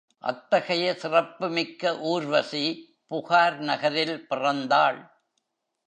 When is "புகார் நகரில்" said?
3.07-4.27